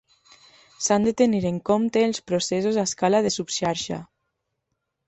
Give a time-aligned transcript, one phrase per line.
[0.85, 4.03] S'han de tenir en compte els processos a escala de subxarxa.